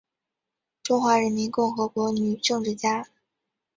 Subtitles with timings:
[0.81, 3.07] 中华人民共和国女政治家。